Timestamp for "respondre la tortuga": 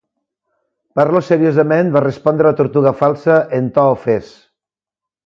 2.05-2.95